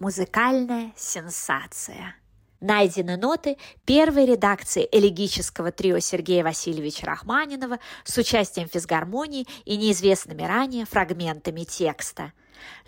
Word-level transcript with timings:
Музыкальная 0.00 0.92
сенсация. 0.96 2.16
Найдены 2.60 3.18
ноты 3.18 3.58
первой 3.84 4.24
редакции 4.24 4.88
элегического 4.90 5.72
трио 5.72 5.98
Сергея 5.98 6.42
Васильевича 6.42 7.04
Рахманинова 7.04 7.78
с 8.04 8.16
участием 8.16 8.66
физгармонии 8.66 9.46
и 9.66 9.76
неизвестными 9.76 10.42
ранее 10.42 10.86
фрагментами 10.86 11.64
текста. 11.64 12.32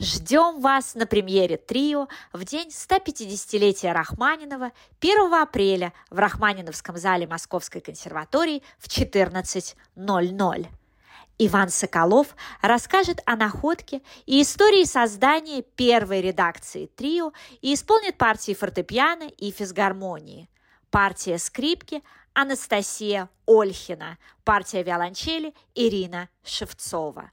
Ждем 0.00 0.62
вас 0.62 0.94
на 0.94 1.06
премьере 1.06 1.58
трио 1.58 2.08
в 2.32 2.46
день 2.46 2.68
150-летия 2.68 3.92
Рахманинова 3.92 4.72
1 5.02 5.34
апреля 5.34 5.92
в 6.08 6.18
Рахманиновском 6.18 6.96
зале 6.96 7.26
Московской 7.26 7.82
консерватории 7.82 8.62
в 8.78 8.88
14.00. 8.88 10.66
Иван 11.38 11.70
Соколов 11.70 12.36
расскажет 12.60 13.20
о 13.26 13.36
находке 13.36 14.02
и 14.26 14.42
истории 14.42 14.84
создания 14.84 15.62
первой 15.62 16.20
редакции 16.20 16.86
трио 16.86 17.32
и 17.60 17.74
исполнит 17.74 18.18
партии 18.18 18.54
фортепиано 18.54 19.24
и 19.24 19.50
физгармонии. 19.50 20.48
Партия 20.90 21.38
скрипки 21.38 22.02
Анастасия 22.34 23.28
Ольхина, 23.46 24.18
партия 24.44 24.82
виолончели 24.82 25.54
Ирина 25.74 26.28
Шевцова. 26.44 27.30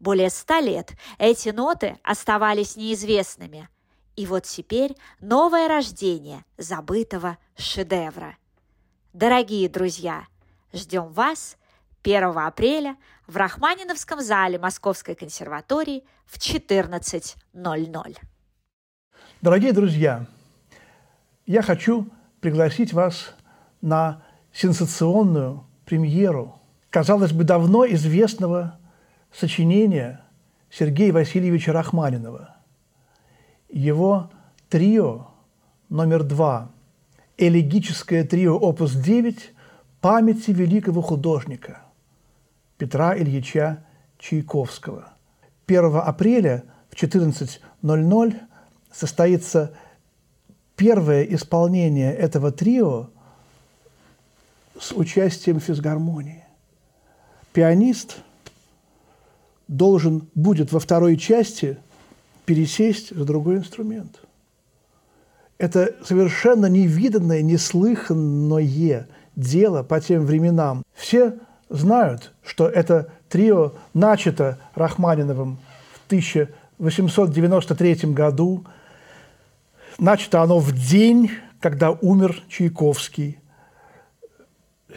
Более 0.00 0.30
ста 0.30 0.60
лет 0.60 0.92
эти 1.18 1.50
ноты 1.50 1.98
оставались 2.02 2.76
неизвестными. 2.76 3.68
И 4.14 4.26
вот 4.26 4.44
теперь 4.44 4.96
новое 5.20 5.68
рождение 5.68 6.44
забытого 6.58 7.38
шедевра. 7.56 8.36
Дорогие 9.12 9.68
друзья, 9.68 10.26
ждем 10.72 11.08
вас 11.12 11.56
1 12.06 12.38
апреля 12.38 12.96
в 13.26 13.36
Рахманиновском 13.36 14.20
зале 14.20 14.60
Московской 14.60 15.16
консерватории 15.16 16.04
в 16.24 16.38
14.00. 16.38 18.16
Дорогие 19.42 19.72
друзья, 19.72 20.24
я 21.46 21.62
хочу 21.62 22.08
пригласить 22.40 22.92
вас 22.92 23.34
на 23.80 24.22
сенсационную 24.52 25.66
премьеру, 25.84 26.60
казалось 26.90 27.32
бы, 27.32 27.42
давно 27.42 27.84
известного 27.86 28.78
сочинения 29.32 30.24
Сергея 30.70 31.12
Васильевича 31.12 31.72
Рахманинова. 31.72 32.54
Его 33.68 34.30
трио 34.68 35.26
номер 35.88 36.22
два, 36.22 36.70
элегическое 37.36 38.22
трио 38.22 38.56
опус 38.56 38.92
9 38.92 39.52
памяти 40.00 40.52
великого 40.52 41.02
художника– 41.02 41.82
Петра 42.78 43.16
Ильича 43.16 43.84
Чайковского. 44.18 45.12
1 45.66 45.96
апреля 45.96 46.64
в 46.90 46.94
14.00 46.94 48.40
состоится 48.92 49.72
первое 50.76 51.22
исполнение 51.24 52.14
этого 52.14 52.52
трио 52.52 53.10
с 54.78 54.92
участием 54.92 55.60
физгармонии. 55.60 56.44
Пианист 57.52 58.18
должен 59.68 60.28
будет 60.34 60.72
во 60.72 60.80
второй 60.80 61.16
части 61.16 61.78
пересесть 62.44 63.14
за 63.14 63.24
другой 63.24 63.56
инструмент. 63.56 64.20
Это 65.58 65.96
совершенно 66.04 66.66
невиданное, 66.66 67.42
неслыханное 67.42 69.08
дело 69.34 69.82
по 69.82 70.00
тем 70.00 70.26
временам. 70.26 70.82
Все 70.94 71.38
знают, 71.68 72.32
что 72.44 72.68
это 72.68 73.08
трио 73.28 73.72
начато 73.94 74.58
Рахманиновым 74.74 75.58
в 75.92 76.06
1893 76.06 78.12
году. 78.12 78.64
Начато 79.98 80.42
оно 80.42 80.58
в 80.58 80.72
день, 80.72 81.30
когда 81.60 81.90
умер 81.90 82.42
Чайковский. 82.48 83.38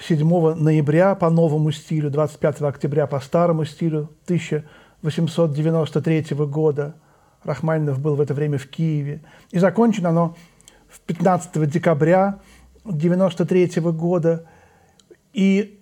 7 0.02 0.56
ноября 0.56 1.16
по 1.16 1.30
новому 1.30 1.72
стилю, 1.72 2.10
25 2.10 2.62
октября 2.62 3.06
по 3.08 3.20
старому 3.20 3.66
стилю 3.66 4.10
1893 4.26 6.36
года. 6.46 6.96
Рахманинов 7.44 8.00
был 8.00 8.16
в 8.16 8.22
это 8.22 8.34
время 8.34 8.58
в 8.58 8.68
Киеве. 8.68 9.22
И 9.52 9.60
закончено 9.60 10.10
оно 10.10 10.38
в 10.90 11.02
15 11.02 11.70
декабря 11.70 12.40
1993 12.84 13.82
года. 13.92 14.46
И 15.34 15.79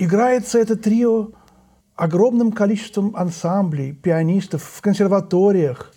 Играется 0.00 0.60
это 0.60 0.76
трио 0.76 1.32
огромным 1.96 2.52
количеством 2.52 3.16
ансамблей, 3.16 3.92
пианистов 3.92 4.62
в 4.62 4.80
консерваториях, 4.80 5.92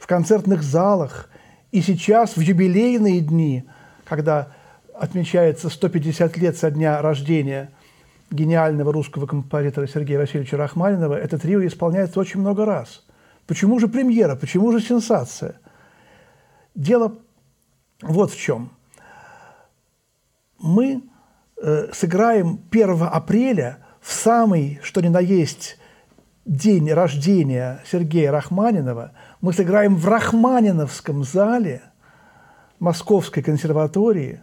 в 0.00 0.08
концертных 0.08 0.64
залах. 0.64 1.30
И 1.70 1.80
сейчас, 1.80 2.36
в 2.36 2.40
юбилейные 2.40 3.20
дни, 3.20 3.62
когда 4.04 4.48
отмечается 4.92 5.70
150 5.70 6.36
лет 6.36 6.56
со 6.56 6.68
дня 6.72 7.00
рождения 7.00 7.70
гениального 8.32 8.92
русского 8.92 9.26
композитора 9.26 9.86
Сергея 9.86 10.18
Васильевича 10.18 10.56
Рахманинова, 10.56 11.14
это 11.14 11.38
трио 11.38 11.64
исполняется 11.64 12.18
очень 12.18 12.40
много 12.40 12.64
раз. 12.64 13.04
Почему 13.46 13.78
же 13.78 13.86
премьера? 13.86 14.34
Почему 14.34 14.72
же 14.72 14.80
сенсация? 14.80 15.60
Дело 16.74 17.18
вот 18.02 18.32
в 18.32 18.36
чем. 18.36 18.70
Мы 20.58 21.04
Э, 21.66 21.88
сыграем 21.94 22.60
1 22.70 23.04
апреля 23.10 23.78
в 24.02 24.12
самый, 24.12 24.80
что 24.82 25.00
ни 25.00 25.08
на 25.08 25.20
есть, 25.20 25.78
день 26.44 26.92
рождения 26.92 27.80
Сергея 27.90 28.32
Рахманинова, 28.32 29.12
мы 29.40 29.54
сыграем 29.54 29.96
в 29.96 30.06
Рахманиновском 30.06 31.24
зале 31.24 31.80
Московской 32.80 33.42
консерватории 33.42 34.42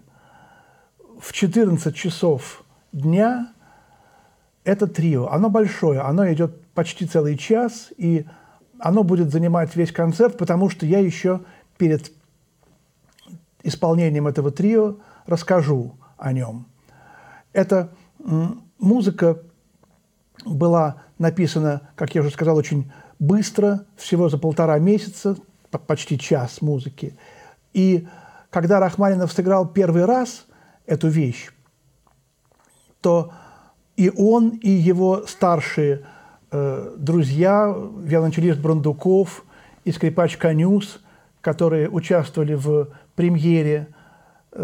в 1.20 1.32
14 1.32 1.96
часов 1.96 2.64
дня. 2.92 3.54
Это 4.64 4.88
трио. 4.88 5.28
Оно 5.28 5.52
большое, 5.52 6.00
оно 6.00 6.28
идет 6.34 6.60
почти 6.74 7.06
целый 7.06 7.38
час, 7.38 7.92
и 7.98 8.26
оно 8.80 9.04
будет 9.04 9.30
занимать 9.30 9.76
весь 9.76 9.92
концерт, 9.92 10.40
потому 10.40 10.72
что 10.72 10.88
я 10.88 10.98
еще 10.98 11.42
перед 11.78 12.12
исполнением 13.62 14.26
этого 14.26 14.50
трио 14.50 14.96
расскажу 15.28 15.96
о 16.18 16.34
нем. 16.34 16.66
Эта 17.54 17.90
музыка 18.78 19.40
была 20.46 21.04
написана, 21.18 21.90
как 21.96 22.16
я 22.16 22.22
уже 22.22 22.32
сказал, 22.32 22.58
очень 22.58 22.92
быстро, 23.20 23.86
всего 23.96 24.30
за 24.30 24.38
полтора 24.38 24.80
месяца, 24.80 25.38
почти 25.88 26.18
час 26.18 26.62
музыки. 26.62 27.18
И 27.74 28.08
когда 28.50 28.80
Рахманинов 28.80 29.32
сыграл 29.32 29.68
первый 29.68 30.06
раз 30.06 30.46
эту 30.86 31.08
вещь, 31.08 31.50
то 33.02 33.32
и 33.96 34.12
он, 34.16 34.50
и 34.50 34.70
его 34.70 35.26
старшие 35.28 36.06
э, 36.52 36.96
друзья, 36.98 37.74
виолончелист 38.00 38.60
Брандуков 38.60 39.46
и 39.86 39.92
скрипач 39.92 40.38
Конюс, 40.38 41.02
которые 41.42 41.90
участвовали 41.90 42.54
в 42.54 42.90
премьере 43.16 43.88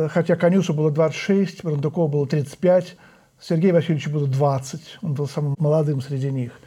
хотя 0.09 0.35
Конюсу 0.35 0.73
было 0.73 0.91
26, 0.91 1.63
Брандукову 1.63 2.07
было 2.07 2.27
35, 2.27 2.97
Сергею 3.39 3.73
Васильевичу 3.73 4.09
было 4.09 4.27
20, 4.27 4.99
он 5.01 5.13
был 5.13 5.27
самым 5.27 5.55
молодым 5.59 6.01
среди 6.01 6.31
них. 6.31 6.59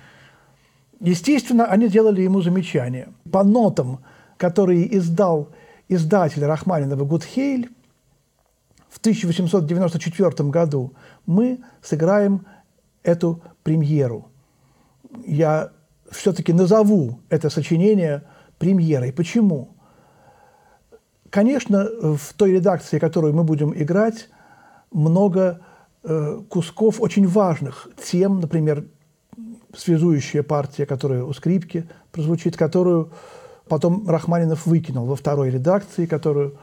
Естественно, 1.01 1.67
они 1.67 1.89
делали 1.89 2.23
ему 2.23 2.43
замечания. 2.43 3.09
По 3.31 3.43
нотам, 3.43 4.01
которые 4.37 4.97
издал 4.97 5.49
издатель 5.89 6.45
Рахманинова 6.45 7.05
Гудхейль 7.05 7.71
в 8.89 8.99
1894 8.99 10.51
году, 10.51 10.93
мы 11.27 11.61
сыграем 11.83 12.47
эту 13.03 13.43
премьеру. 13.63 14.29
Я 15.27 15.71
все-таки 16.11 16.53
назову 16.53 17.21
это 17.29 17.51
сочинение 17.51 18.25
премьерой. 18.59 19.13
Почему? 19.13 19.77
Конечно, 21.31 21.89
в 22.17 22.35
той 22.37 22.53
редакции, 22.53 22.99
которую 22.99 23.35
мы 23.35 23.45
будем 23.45 23.73
играть, 23.73 24.29
много 24.91 25.61
э, 26.03 26.41
кусков 26.49 27.01
очень 27.01 27.27
важных 27.29 27.89
тем, 28.05 28.41
например, 28.41 28.85
связующая 29.73 30.43
партия, 30.43 30.87
которая 30.87 31.23
у 31.23 31.33
скрипки 31.33 31.89
прозвучит, 32.11 32.57
которую 32.57 33.13
потом 33.69 34.09
Рахманинов 34.09 34.67
выкинул 34.67 35.07
во 35.07 35.15
второй 35.15 35.51
редакции, 35.51 36.07
которую 36.07 36.59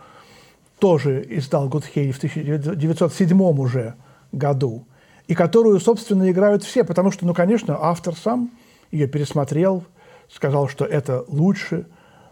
тоже 0.80 1.26
издал 1.30 1.70
Гудхей 1.70 2.12
в 2.12 2.18
1907 2.18 3.42
уже 3.42 3.96
году, 4.34 4.86
и 5.28 5.34
которую, 5.34 5.80
собственно, 5.80 6.30
играют 6.30 6.66
все, 6.66 6.84
потому 6.84 7.12
что, 7.12 7.26
ну, 7.26 7.34
конечно, 7.34 7.78
автор 7.80 8.16
сам 8.18 8.52
ее 8.92 9.08
пересмотрел, 9.08 9.86
сказал, 10.30 10.68
что 10.68 10.84
это 10.84 11.24
лучше, 11.30 11.88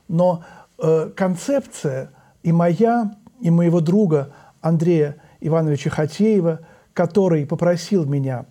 но 0.10 0.44
э, 0.78 1.12
концепция– 1.16 2.12
и 2.46 2.52
моя, 2.52 3.16
и 3.42 3.50
моего 3.50 3.82
друга 3.82 4.32
Андрея 4.62 5.18
Ивановича 5.42 5.90
Хатеева, 5.90 6.60
который 6.94 7.48
попросил 7.48 8.06
меня 8.06 8.46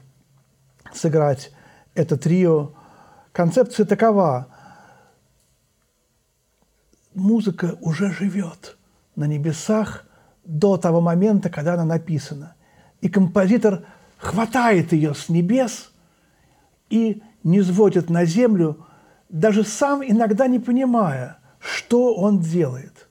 сыграть 0.92 1.52
это 1.94 2.16
трио. 2.16 2.72
Концепция 3.30 3.86
такова. 3.86 4.48
музыка 7.14 7.78
уже 7.80 8.10
живет 8.10 8.76
на 9.14 9.26
небесах 9.28 10.04
до 10.44 10.76
того 10.76 11.00
момента, 11.00 11.48
когда 11.48 11.74
она 11.74 11.84
написана. 11.84 12.56
И 13.00 13.08
композитор 13.08 13.84
хватает 14.18 14.92
ее 14.92 15.14
с 15.14 15.28
небес 15.28 15.92
и 16.90 17.22
не 17.44 17.62
сводит 17.62 18.10
на 18.10 18.24
землю, 18.24 18.88
даже 19.28 19.62
сам 19.62 20.02
иногда 20.02 20.48
не 20.48 20.58
понимая, 20.58 21.38
что 21.60 22.16
он 22.16 22.40
делает. 22.40 23.08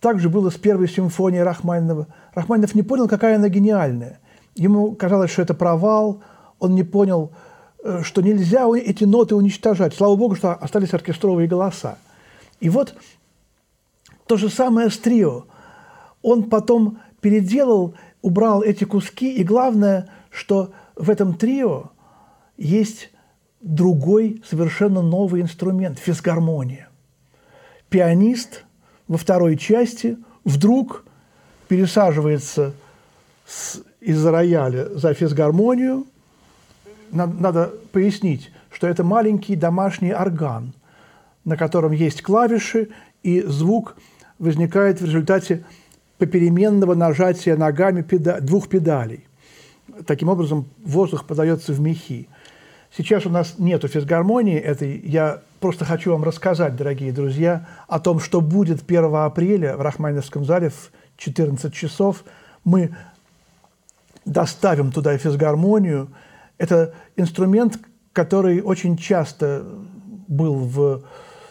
Так 0.00 0.18
же 0.18 0.30
было 0.30 0.48
с 0.50 0.56
первой 0.56 0.88
симфонией 0.88 1.42
Рахманинова. 1.42 2.06
Рахманинов 2.34 2.74
не 2.74 2.82
понял, 2.82 3.06
какая 3.06 3.36
она 3.36 3.48
гениальная. 3.48 4.18
Ему 4.54 4.92
казалось, 4.92 5.30
что 5.30 5.42
это 5.42 5.54
провал, 5.54 6.22
он 6.58 6.74
не 6.74 6.82
понял, 6.82 7.32
э, 7.84 8.00
что 8.02 8.22
нельзя 8.22 8.66
эти 8.76 9.04
ноты 9.04 9.34
уничтожать. 9.34 9.94
Слава 9.94 10.16
Богу, 10.16 10.34
что 10.36 10.54
остались 10.54 10.94
оркестровые 10.94 11.48
голоса. 11.48 11.98
И 12.60 12.70
вот 12.70 12.94
то 14.26 14.36
же 14.36 14.48
самое 14.48 14.90
с 14.90 14.98
трио. 14.98 15.44
Он 16.22 16.44
потом 16.44 16.98
переделал, 17.20 17.94
убрал 18.22 18.62
эти 18.62 18.84
куски, 18.84 19.34
и 19.34 19.44
главное, 19.44 20.08
что 20.30 20.72
в 20.96 21.10
этом 21.10 21.34
трио 21.34 21.90
есть 22.56 23.10
другой, 23.60 24.42
совершенно 24.48 25.02
новый 25.02 25.42
инструмент– 25.42 25.98
физгармония. 26.00 26.88
Пианист 27.88 28.64
во 29.10 29.18
второй 29.18 29.58
части 29.58 30.16
вдруг 30.44 31.04
пересаживается 31.68 32.72
с, 33.44 33.82
из 34.00 34.24
рояля 34.24 34.88
за 34.94 35.12
физгармонию. 35.12 36.06
Надо, 37.10 37.34
надо 37.34 37.72
пояснить, 37.92 38.50
что 38.70 38.86
это 38.86 39.04
маленький 39.04 39.56
домашний 39.56 40.14
орган, 40.14 40.72
на 41.44 41.58
котором 41.58 41.92
есть 41.92 42.22
клавиши, 42.22 42.88
и 43.22 43.42
звук– 43.42 43.96
возникает 44.40 45.00
в 45.00 45.04
результате 45.04 45.64
попеременного 46.18 46.94
нажатия 46.94 47.56
ногами 47.56 48.02
педа 48.02 48.40
двух 48.40 48.68
педалей. 48.68 49.26
Таким 50.06 50.28
образом, 50.28 50.66
воздух 50.82 51.26
подается 51.26 51.72
в 51.72 51.80
мехи. 51.80 52.28
Сейчас 52.96 53.26
у 53.26 53.30
нас 53.30 53.56
нет 53.58 53.84
физгармонии 53.84 54.58
этой. 54.58 54.98
Я 54.98 55.42
просто 55.60 55.84
хочу 55.84 56.12
вам 56.12 56.24
рассказать, 56.24 56.76
дорогие 56.76 57.12
друзья, 57.12 57.66
о 57.86 58.00
том, 58.00 58.18
что 58.18 58.40
будет 58.40 58.82
1 58.86 59.14
апреля 59.14 59.76
в 59.76 59.82
Рахманиновском 59.82 60.44
зале 60.44 60.70
в 60.70 60.90
14 61.16 61.72
часов. 61.72 62.24
Мы 62.64 62.94
доставим 64.24 64.90
туда 64.92 65.16
физгармонию. 65.18 66.08
Это 66.58 66.94
инструмент, 67.16 67.78
который 68.12 68.60
очень 68.60 68.96
часто 68.96 69.64
был 70.28 70.54
в 70.56 71.02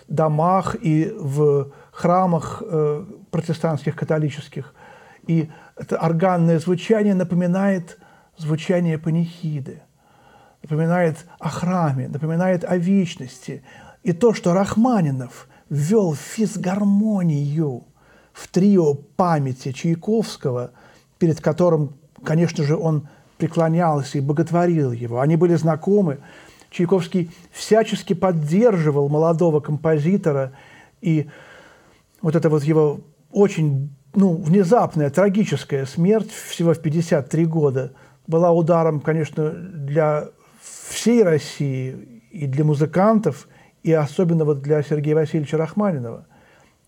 домах 0.08 0.76
и 0.82 1.14
в 1.18 1.72
храмах 1.92 2.64
э, 2.66 3.06
протестантских, 3.32 3.96
католических. 3.96 4.74
И 5.28 5.50
это 5.76 5.98
органное 5.98 6.60
звучание 6.60 7.14
напоминает 7.14 8.00
звучание 8.38 8.98
панихиды, 8.98 9.82
напоминает 10.64 11.18
о 11.40 11.50
храме, 11.50 12.08
напоминает 12.08 12.64
о 12.64 12.78
вечности. 12.78 13.64
И 14.04 14.14
то, 14.14 14.34
что 14.34 14.54
Рахманинов 14.54 15.48
ввел 15.70 16.16
физгармонию 16.16 17.84
в 18.34 18.48
трио 18.48 18.94
памяти 18.94 19.72
Чайковского, 19.72 20.72
перед 21.18 21.42
которым, 21.42 21.96
конечно 22.24 22.64
же, 22.64 22.78
он 22.78 23.08
преклонялся 23.38 24.18
и 24.18 24.22
боготворил 24.22 24.92
его. 24.92 25.20
Они 25.20 25.36
были 25.36 25.56
знакомы. 25.56 26.20
Чайковский 26.70 27.32
всячески 27.52 28.14
поддерживал 28.14 29.10
молодого 29.10 29.60
композитора 29.60 30.54
и 31.02 31.28
вот 32.22 32.36
это 32.36 32.50
вот 32.50 32.64
его 32.64 33.02
очень 33.32 33.94
ну, 34.14 34.36
внезапная, 34.36 35.10
трагическая 35.10 35.86
смерть 35.86 36.32
всего 36.32 36.74
в 36.74 36.80
53 36.80 37.46
года 37.46 37.94
была 38.28 38.52
ударом, 38.52 39.00
конечно, 39.00 39.50
для 39.50 40.30
всей 40.62 41.24
России 41.24 42.22
и 42.32 42.46
для 42.46 42.64
музыкантов, 42.64 43.48
и 43.84 43.92
особенно 43.92 44.46
вот 44.46 44.62
для 44.62 44.84
Сергея 44.84 45.16
Васильевича 45.16 45.58
Рахманинова. 45.58 46.26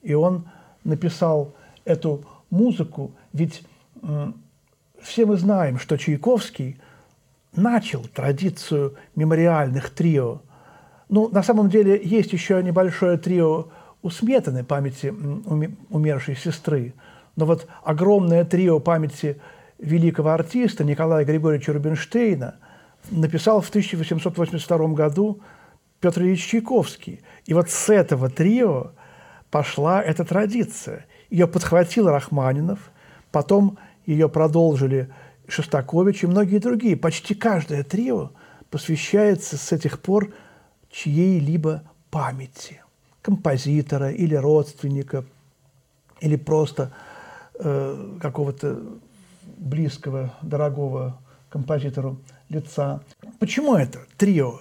И 0.02 0.14
он 0.14 0.50
написал 0.84 1.54
эту 1.86 2.26
музыку, 2.50 3.12
ведь 3.34 3.64
все 5.02 5.26
мы 5.26 5.38
знаем, 5.38 5.80
что 5.80 5.98
Чайковский 5.98 6.80
начал 7.56 8.04
традицию 8.14 8.96
мемориальных 9.16 9.90
трио. 9.90 10.42
Ну, 11.10 11.30
на 11.30 11.44
самом 11.44 11.70
деле, 11.70 12.00
есть 12.04 12.34
еще 12.34 12.62
небольшое 12.64 13.18
трио 13.18 13.68
у 14.02 14.10
Сметаны 14.10 14.64
памяти 14.64 15.14
умершей 15.90 16.36
сестры, 16.36 16.94
но 17.36 17.46
вот 17.46 17.68
огромное 17.84 18.46
трио 18.46 18.80
памяти 18.80 19.40
великого 19.78 20.30
артиста 20.30 20.84
Николая 20.84 21.26
Григорьевича 21.26 21.74
Рубинштейна 21.74 22.56
написал 23.10 23.62
в 23.62 23.70
1882 23.70 24.88
году 24.90 25.42
Петр 26.02 26.24
Ильич 26.24 26.46
Чайковский. 26.48 27.22
И 27.46 27.54
вот 27.54 27.70
с 27.70 27.90
этого 27.90 28.30
трио 28.30 28.92
пошла 29.52 30.02
эта 30.02 30.26
традиция. 30.26 31.06
Ее 31.30 31.48
подхватил 31.48 32.10
Рахманинов, 32.10 32.92
потом 33.32 33.78
ее 34.06 34.28
продолжили 34.28 35.10
Шостакович 35.48 36.24
и 36.24 36.28
многие 36.28 36.58
другие. 36.58 36.98
Почти 36.98 37.36
каждое 37.36 37.84
трио 37.84 38.32
посвящается 38.70 39.58
с 39.58 39.72
этих 39.72 40.00
пор 40.00 40.34
чьей-либо 40.90 41.84
памяти 42.10 42.82
композитора 43.22 44.12
или 44.12 44.36
родственника, 44.36 45.24
или 46.20 46.36
просто 46.36 46.92
э, 47.60 48.18
какого-то 48.20 48.80
близкого, 49.58 50.34
дорогого 50.42 51.20
композитору 51.50 52.18
лица. 52.50 53.02
Почему 53.40 53.76
это 53.76 54.00
трио? 54.18 54.60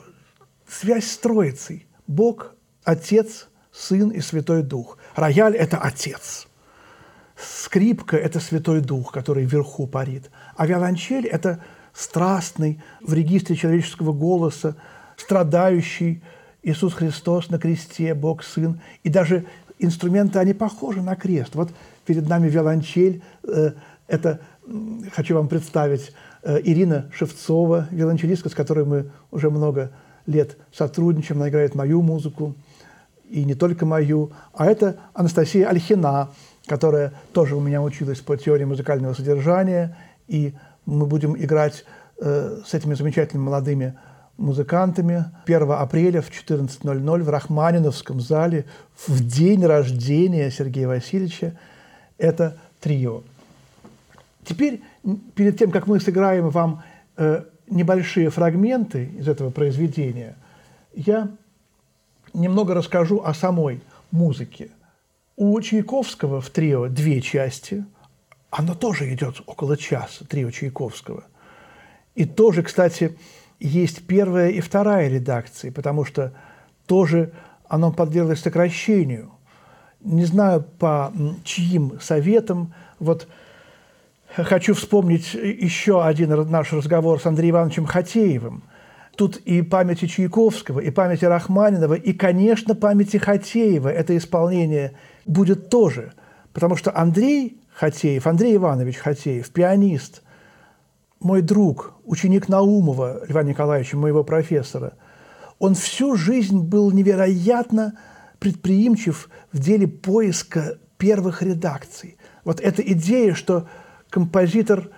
Связь 0.71 1.11
с 1.11 1.19
Троицей. 1.19 1.87
Бог, 2.07 2.55
Отец, 2.85 3.49
Сын 3.73 4.11
и 4.11 4.21
Святой 4.21 4.63
Дух. 4.63 4.99
Рояль– 5.17 5.57
это 5.57 5.79
Отец. 5.79 6.47
Скрипка– 7.37 8.17
это 8.19 8.39
Святой 8.39 8.81
Дух, 8.81 9.11
который 9.11 9.45
вверху 9.45 9.89
парит. 9.89 10.31
А 10.57 10.67
виолончель– 10.67 11.27
это 11.29 11.65
страстный, 11.93 12.81
в 13.01 13.13
регистре 13.15 13.57
человеческого 13.57 14.13
голоса, 14.13 14.77
страдающий, 15.17 16.23
Иисус 16.63 16.95
Христос 16.95 17.51
на 17.51 17.59
кресте, 17.59 18.15
Бог 18.15 18.45
Сын. 18.45 18.81
И 19.03 19.09
даже 19.09 19.47
инструменты, 19.81 20.39
они 20.39 20.55
похожи 20.55 21.03
на 21.03 21.17
крест. 21.17 21.55
Вот 21.55 21.71
перед 22.07 22.29
нами 22.29 22.49
виолончель. 22.49 23.23
Э, 23.43 23.73
это, 24.07 24.41
хочу 25.13 25.35
вам 25.35 25.49
представить, 25.49 26.13
э, 26.43 26.61
Ирина 26.63 27.11
Шевцова, 27.13 27.89
виолончелистка, 27.91 28.51
с 28.51 28.55
которой 28.55 28.85
мы 28.85 29.11
уже 29.31 29.51
много 29.51 29.91
лет 30.31 30.57
сотрудничаем. 30.73 31.41
Она 31.41 31.51
играет 31.51 31.75
мою 31.75 32.03
музыку, 32.03 32.55
и 33.29 33.45
не 33.45 33.55
только 33.55 33.87
мою. 33.87 34.33
А 34.53 34.67
это 34.67 34.97
Анастасия 35.15 35.69
Альхина, 35.69 36.31
которая 36.67 37.13
тоже 37.33 37.57
у 37.57 37.61
меня 37.61 37.83
училась 37.83 38.21
по 38.21 38.37
теории 38.37 38.65
музыкального 38.65 39.15
содержания. 39.15 39.97
И 40.29 40.55
мы 40.87 41.07
будем 41.07 41.37
играть 41.37 41.85
э, 42.21 42.61
с 42.67 42.75
этими 42.75 42.95
замечательными 42.95 43.47
молодыми 43.47 43.95
музыкантами 44.37 45.27
1 45.45 45.71
апреля 45.73 46.23
в 46.23 46.31
14.00 46.31 47.23
в 47.23 47.29
Рахманиновском 47.29 48.21
зале 48.21 48.65
в 49.07 49.23
день 49.25 49.65
рождения 49.65 50.51
Сергея 50.51 50.89
Васильевича. 50.89 51.57
Это 52.17 52.57
трио. 52.81 53.23
Теперь, 54.45 54.83
перед 55.35 55.59
тем, 55.59 55.71
как 55.71 55.87
мы 55.87 56.01
сыграем 56.01 56.49
вам 56.49 56.83
э, 57.17 57.45
небольшие 57.71 58.31
фрагменты 58.31 59.07
из 59.19 59.29
этого 59.29 59.51
произведения, 59.51 60.37
я 60.95 61.31
немного 62.35 62.75
расскажу 62.75 63.23
о 63.25 63.33
самой 63.35 63.81
музыке. 64.11 64.71
У 65.37 65.59
Чайковского 65.61 66.41
в 66.41 66.51
трио 66.51 66.89
две 66.89 67.21
части. 67.21 67.85
Оно 68.51 68.75
тоже 68.75 69.13
идет 69.15 69.41
около 69.47 69.77
часа, 69.77 70.25
трио 70.25 70.51
Чайковского. 70.51 71.25
И 72.15 72.25
тоже, 72.25 72.63
кстати, 72.63 73.17
есть 73.61 74.07
первая 74.07 74.51
и 74.51 74.61
вторая 74.61 75.09
редакции, 75.09 75.71
потому 75.71 76.05
что 76.05 76.33
тоже 76.87 77.33
оно 77.69 77.93
подверглось 77.93 78.41
сокращению. 78.41 79.31
Не 80.01 80.25
знаю, 80.25 80.63
по 80.79 81.13
чьим 81.45 82.01
советам. 82.01 82.75
Вот 82.99 83.29
хочу 84.37 84.75
вспомнить 84.75 85.35
еще 85.35 86.05
один 86.05 86.31
наш 86.51 86.73
разговор 86.73 87.21
с 87.21 87.27
Андреем 87.27 87.57
Ивановичем 87.57 87.87
Хатеевым. 87.87 88.65
Тут 89.17 89.37
и 89.37 89.63
памяти 89.63 90.07
Чайковского, 90.07 90.81
и 90.81 90.91
памяти 90.91 91.25
Рахманинова, 91.25 91.95
и, 91.95 92.13
конечно, 92.13 92.75
памяти 92.75 93.19
Хатеева 93.19 93.89
это 93.89 94.17
исполнение 94.17 94.93
будет 95.27 95.69
тоже. 95.69 96.13
Потому 96.53 96.77
что 96.77 96.97
Андрей 96.97 97.61
Хатеев, 97.75 98.27
Андрей 98.27 98.57
Иванович 98.57 98.97
Хатеев, 98.97 99.51
пианист– 99.51 100.23
мой 101.21 101.43
друг, 101.43 101.95
ученик 102.05 102.49
Наумова 102.49 103.23
Льва 103.29 103.43
Николаевича, 103.43 103.97
моего 103.97 104.25
профессора, 104.25 104.95
он 105.59 105.75
всю 105.75 106.17
жизнь 106.17 106.59
был 106.59 106.91
невероятно 106.91 107.99
предприимчив 108.39 109.29
в 109.53 109.59
деле 109.59 109.87
поиска 109.87 110.79
первых 110.97 111.43
редакций. 111.43 112.17
Вот 112.45 112.61
эта 112.61 112.81
идея, 112.81 113.35
что 113.35 113.69
композитор 114.11 114.91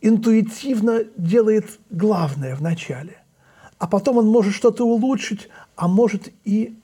интуитивно 0.00 1.04
делает 1.16 1.80
главное 1.90 2.54
в 2.54 2.62
начале, 2.62 3.18
а 3.78 3.86
потом 3.86 4.18
он 4.18 4.26
может 4.26 4.54
что-то 4.54 4.84
улучшить, 4.84 5.48
а 5.76 5.88
может 5.88 6.28
и 6.44 6.78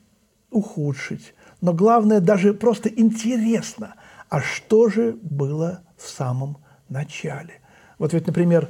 ухудшить. 0.50 1.34
Но 1.60 1.72
главное, 1.72 2.20
даже 2.20 2.54
просто 2.54 2.88
интересно, 2.88 3.94
а 4.28 4.40
что 4.40 4.88
же 4.88 5.16
было 5.22 5.82
в 5.96 6.08
самом 6.08 6.58
начале? 6.88 7.60
Вот 7.98 8.12
ведь, 8.12 8.26
например, 8.26 8.68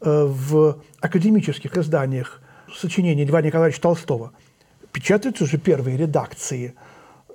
э, 0.00 0.24
в 0.26 0.82
академических 1.00 1.76
изданиях 1.76 2.42
сочинений 2.74 3.24
Льва 3.24 3.42
Николаевича 3.42 3.80
Толстого 3.80 4.32
печатаются 4.92 5.46
же 5.46 5.58
первые 5.58 5.96
редакции 5.96 6.74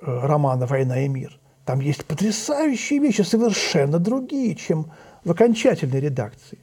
романа 0.00 0.66
«Война 0.66 1.02
и 1.02 1.08
мир». 1.08 1.38
Там 1.64 1.80
есть 1.80 2.04
потрясающие 2.04 2.98
вещи, 2.98 3.22
совершенно 3.22 3.98
другие, 3.98 4.56
чем 4.56 4.90
в 5.24 5.30
окончательной 5.30 6.00
редакции. 6.00 6.58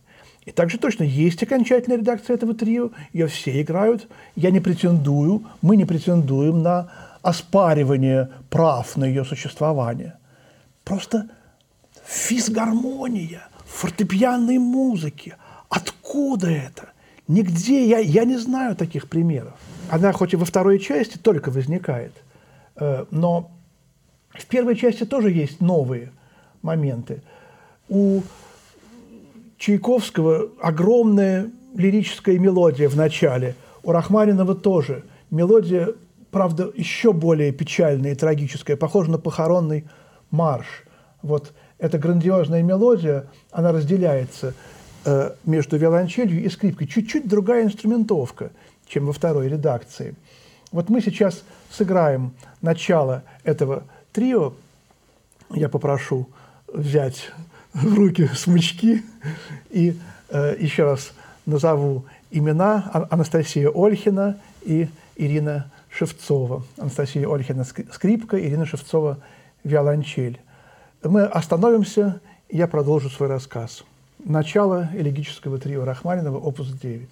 И 0.46 0.52
также 0.52 0.78
точно 0.78 1.04
есть 1.04 1.44
окончательная 1.44 2.00
редакция 2.00 2.36
этого 2.36 2.54
трио, 2.54 2.92
ее 3.14 3.28
все 3.28 3.62
играют. 3.62 4.08
Я 4.36 4.52
не 4.52 4.60
претендую, 4.60 5.44
мы 5.62 5.76
не 5.76 5.86
претендуем 5.86 6.62
на 6.64 6.92
оспаривание 7.22 8.30
прав 8.50 8.96
на 8.98 9.06
ее 9.06 9.26
существование. 9.26 10.18
Просто 10.84 11.28
физгармония, 12.06 13.48
фортепианной 13.66 14.58
музыки. 14.58 15.36
Откуда 15.70 16.50
это? 16.50 16.90
Нигде, 17.28 17.88
я, 17.88 18.00
я 18.00 18.26
не 18.26 18.38
знаю 18.38 18.76
таких 18.76 19.08
примеров. 19.08 19.54
Она 19.92 20.12
хоть 20.14 20.34
и 20.34 20.38
во 20.38 20.46
второй 20.46 20.80
части 20.80 21.18
только 21.18 21.52
возникает, 21.52 22.14
э, 22.76 23.06
но 23.12 23.52
в 24.32 24.46
первой 24.48 24.76
части 24.76 25.06
тоже 25.06 25.30
есть 25.30 25.62
новые 25.62 26.12
моменты. 26.64 27.22
У 27.88 28.22
Чайковского 29.60 30.50
огромная 30.62 31.52
лирическая 31.76 32.40
мелодия 32.40 32.90
в 32.90 32.96
начале, 32.96 33.56
у 33.84 33.92
Рахманинова 33.92 34.56
тоже. 34.56 35.04
Мелодия, 35.30 35.90
правда, 36.32 36.72
еще 36.76 37.12
более 37.14 37.52
печальная 37.52 38.14
и 38.14 38.16
трагическая, 38.16 38.78
похожа 38.78 39.12
на 39.12 39.18
похоронный 39.20 39.86
марш. 40.32 40.86
Вот 41.22 41.52
эта 41.78 41.98
грандиозная 41.98 42.64
мелодия, 42.64 43.28
она 43.52 43.74
разделяется 43.74 44.54
э, 45.06 45.32
между 45.44 45.78
виолончелью 45.78 46.42
и 46.42 46.50
скрипкой. 46.50 46.88
Чуть-чуть 46.88 47.28
другая 47.28 47.66
инструментовка, 47.66 48.52
чем 48.88 49.08
во 49.08 49.14
второй 49.14 49.50
редакции. 49.50 50.16
Вот 50.72 50.90
мы 50.90 51.02
сейчас 51.02 51.44
сыграем 51.70 52.34
начало 52.62 53.24
этого 53.44 53.84
трио. 54.14 54.54
Я 55.54 55.68
попрошу 55.68 56.30
взять 56.68 57.32
в 57.74 57.94
руки 57.94 58.28
смычки 58.36 59.04
и 59.70 59.96
э, 60.30 60.56
еще 60.60 60.84
раз 60.84 61.14
назову 61.46 62.06
имена 62.32 62.90
а-, 62.94 63.08
Анастасия 63.12 63.70
Ольхина 63.70 64.38
и 64.62 64.88
Ирина 65.16 65.72
Шевцова. 65.90 66.64
Анастасия 66.78 67.28
Ольхина– 67.28 67.64
скрипка, 67.94 68.40
Ирина 68.40 68.66
Шевцова– 68.66 69.20
виолончель. 69.64 70.40
Мы 71.04 71.24
остановимся, 71.24 72.22
и 72.50 72.58
я 72.58 72.68
продолжу 72.68 73.10
свой 73.10 73.30
рассказ. 73.30 73.84
Начало 74.24 74.90
элегического 74.94 75.60
трио 75.60 75.86
Рахманинова, 75.86 76.38
опус 76.38 76.68
9. 76.70 77.08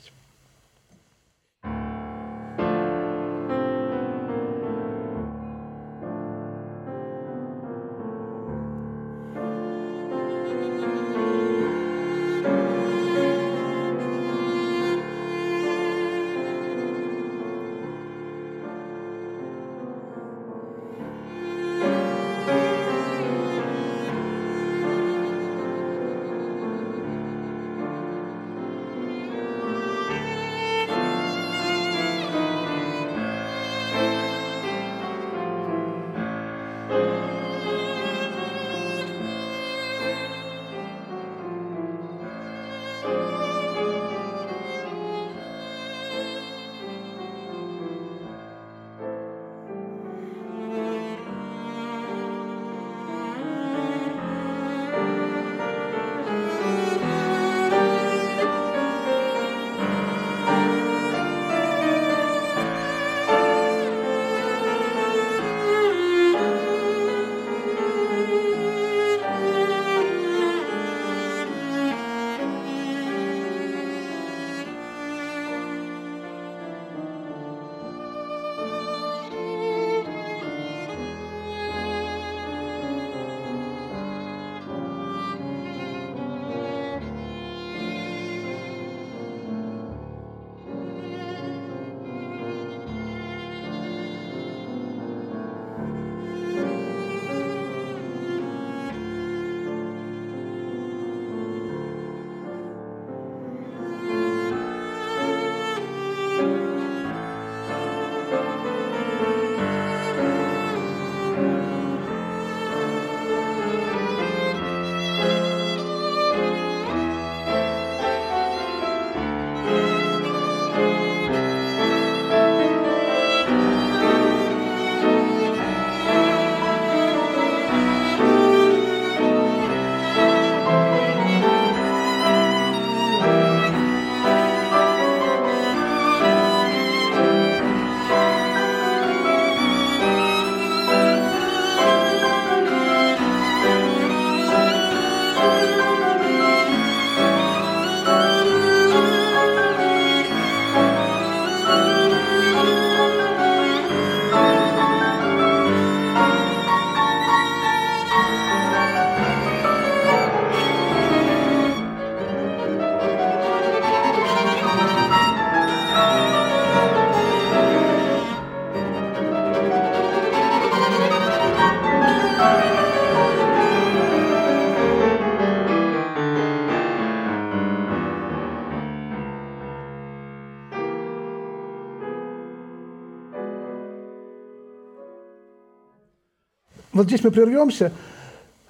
Вот 186.98 187.08
здесь 187.08 187.24
мы 187.24 187.32
прервемся, 187.32 187.92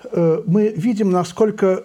э, 0.04 0.44
мы 0.46 0.70
видим, 0.70 1.12
насколько 1.12 1.84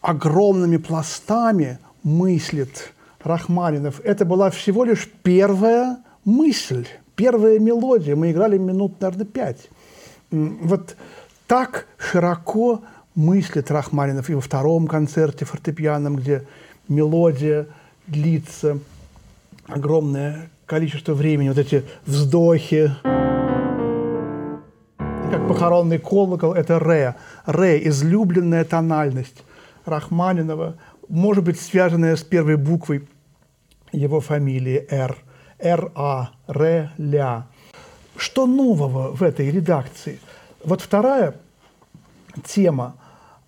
огромными 0.00 0.76
пластами 0.76 1.78
мыслит 2.02 2.92
Рахманинов. 3.22 4.00
Это 4.04 4.24
была 4.24 4.50
всего 4.50 4.84
лишь 4.84 5.08
первая 5.22 5.98
мысль, 6.24 6.86
первая 7.14 7.58
мелодия. 7.58 8.14
Мы 8.14 8.32
играли 8.32 8.58
минут, 8.58 9.00
наверное, 9.00 9.26
пять. 9.26 9.68
Вот 10.30 10.96
так 11.46 11.86
широко 11.98 12.82
мыслит 13.14 13.70
Рахманинов 13.70 14.28
и 14.28 14.34
во 14.34 14.40
втором 14.40 14.86
концерте 14.86 15.44
фортепианом, 15.44 16.16
где 16.16 16.46
мелодия 16.88 17.66
длится 18.06 18.78
огромное 19.66 20.50
количество 20.66 21.14
времени, 21.14 21.48
вот 21.48 21.58
эти 21.58 21.84
вздохи, 22.06 22.92
как 23.02 23.25
похоронный 25.46 25.98
колокол, 25.98 26.52
это 26.52 26.78
ре. 26.78 27.14
Ре– 27.46 27.86
излюбленная 27.88 28.64
тональность 28.64 29.44
Рахманинова, 29.84 30.76
может 31.08 31.44
быть, 31.44 31.60
связанная 31.60 32.16
с 32.16 32.22
первой 32.22 32.56
буквой 32.56 33.08
его 33.92 34.20
фамилии 34.20 34.86
Р. 34.90 35.16
Р-А, 35.58 36.30
Ре, 36.46 36.90
Ля. 36.98 37.46
Что 38.16 38.46
нового 38.46 39.14
в 39.14 39.22
этой 39.22 39.50
редакции? 39.50 40.18
Вот 40.64 40.82
вторая 40.82 41.34
тема, 42.44 42.96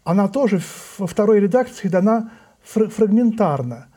она 0.05 0.29
тоже 0.29 0.61
во 0.99 1.07
второй 1.07 1.41
редакции 1.41 1.89
дана 1.89 2.31
фрагментарно. 2.63 3.89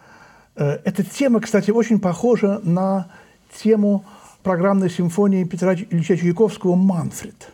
Э, 0.55 0.79
эта 0.84 1.03
тема, 1.03 1.39
кстати, 1.39 1.72
очень 1.72 2.00
похожа 2.00 2.60
на 2.63 3.08
тему 3.55 4.03
программной 4.43 4.89
симфонии 4.89 5.43
Петра 5.43 5.74
Ильича 5.74 6.17
Чайковского 6.17 6.75
«Манфред». 6.75 7.51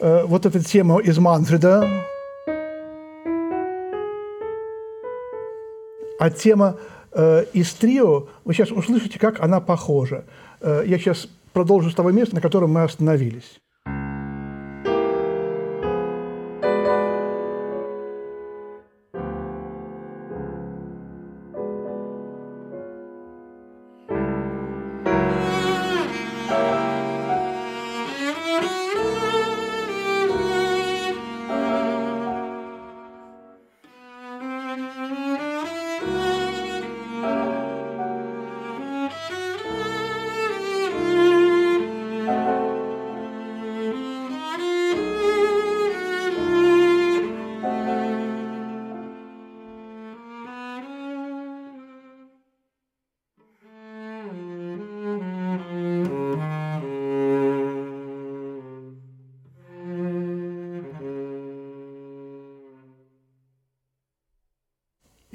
Э, 0.00 0.24
вот 0.24 0.46
эта 0.46 0.64
тема 0.64 0.98
из 0.98 1.18
«Манфреда», 1.18 1.86
а 6.18 6.30
тема 6.30 6.76
э, 7.12 7.44
из 7.52 7.70
трио, 7.74 8.28
вы 8.44 8.54
сейчас 8.54 8.70
услышите, 8.70 9.18
как 9.18 9.40
она 9.40 9.60
похожа. 9.60 10.24
Я 10.62 10.98
сейчас 10.98 11.26
продолжу 11.54 11.90
с 11.90 11.94
того 11.94 12.10
места, 12.10 12.34
на 12.34 12.40
котором 12.40 12.72
мы 12.72 12.82
остановились. 12.82 13.60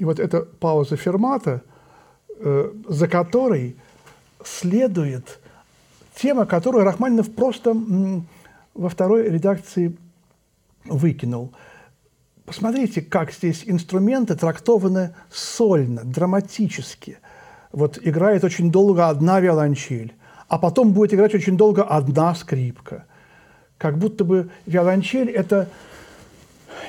Вот 0.06 0.18
эта 0.18 0.40
пауза 0.40 0.96
фермата, 0.96 1.62
э, 2.38 2.72
за 2.88 3.08
которой 3.08 3.76
следует 4.44 5.40
тема, 6.14 6.46
которую 6.46 6.84
Рахманинов 6.84 7.34
просто 7.34 7.76
во 8.74 8.88
второй 8.88 9.28
редакции 9.28 9.96
выкинул. 10.84 11.52
Посмотрите, 12.44 13.02
как 13.02 13.32
здесь 13.32 13.64
инструменты 13.66 14.36
трактованы 14.36 15.14
сольно, 15.30 16.02
драматически. 16.04 17.18
Вот 17.72 17.98
играет 18.00 18.44
очень 18.44 18.70
долго 18.70 19.08
одна 19.08 19.40
виолончель, 19.40 20.14
а 20.48 20.58
потом 20.58 20.92
будет 20.92 21.12
играть 21.12 21.34
очень 21.34 21.56
долго 21.56 21.82
одна 21.82 22.34
скрипка. 22.34 23.06
Как 23.78 23.98
будто 23.98 24.24
бы 24.24 24.50
виолончель– 24.64 25.28
это 25.32 25.68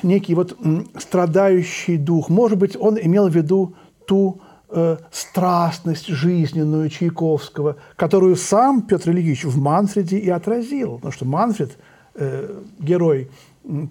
некий 0.04 0.36
вот 0.36 0.58
страдающий 0.98 1.98
дух. 1.98 2.30
Может 2.30 2.58
быть, 2.58 2.76
он 2.80 2.98
имел 3.00 3.28
в 3.28 3.36
виду 3.36 3.76
ту 4.08 4.42
э, 4.70 4.98
страстность 5.12 6.08
жизненную 6.08 6.90
Чайковского, 6.90 7.78
которую 7.96 8.36
сам 8.36 8.82
Петр 8.82 9.12
Ильич 9.12 9.44
в 9.44 9.58
Манфреде 9.58 10.18
и 10.18 10.30
отразил. 10.30 10.96
Потому 10.96 11.12
что 11.12 11.26
Манфред, 11.26 11.78
э, 12.16 12.62
герой 12.80 13.30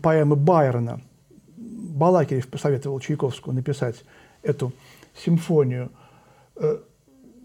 поэмы 0.03 0.37
Байрона, 0.37 1.01
Балакирев 1.57 2.49
посоветовал 2.49 3.01
Чайковскому 3.01 3.55
написать 3.55 4.05
эту 4.43 4.73
симфонию. 5.15 5.91
Э, 6.57 6.79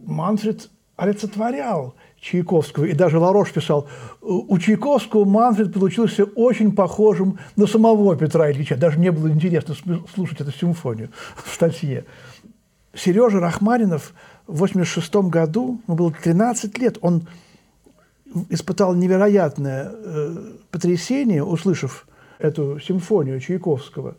Манфред 0.06 0.70
олицетворял 0.98 1.96
Чайковского, 2.22 2.86
и 2.86 2.94
даже 2.94 3.18
Ларош 3.18 3.52
писал, 3.52 3.90
у 4.22 4.58
Чайковского 4.60 5.26
Манфред 5.26 5.74
получился 5.74 6.24
очень 6.24 6.72
похожим 6.74 7.40
на 7.56 7.66
самого 7.66 8.16
Петра 8.16 8.52
Ильича. 8.52 8.78
Даже 8.78 9.00
не 9.00 9.12
было 9.12 9.30
интересно 9.30 9.76
слушать 10.14 10.40
эту 10.40 10.52
симфонию 10.52 11.10
в 11.36 11.52
статье. 11.52 12.06
Сережа 12.94 13.40
Рахманинов 13.40 14.14
в 14.46 14.60
86 14.60 15.16
году, 15.16 15.82
ему 15.88 15.98
было 15.98 16.12
13 16.12 16.78
лет, 16.78 17.00
он 17.02 17.28
испытал 18.50 18.94
невероятное 18.94 19.92
э, 19.92 20.36
потрясение, 20.70 21.44
услышав 21.44 22.08
эту 22.38 22.80
симфонию 22.80 23.40
Чайковского, 23.40 24.16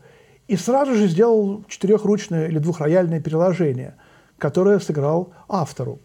и 0.48 0.56
сразу 0.56 0.94
же 0.94 1.06
сделал 1.06 1.64
четырехручное 1.68 2.48
или 2.48 2.58
двухрояльное 2.58 3.20
переложение, 3.20 3.94
которое 4.38 4.80
сыграл 4.80 5.32
автору 5.48 6.00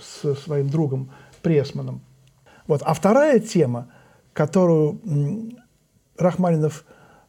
с 0.00 0.34
своим 0.36 0.68
другом 0.68 1.10
Пресманом. 1.42 2.00
Вот. 2.66 2.82
А 2.84 2.94
вторая 2.94 3.40
тема, 3.40 3.88
которую 4.32 5.00
Рахманинов 6.16 6.84